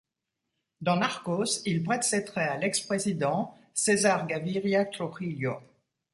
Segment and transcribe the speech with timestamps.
[0.81, 5.57] Dans Narcos, il prête ses traits à l'ex-Président César Gaviria Trujillo.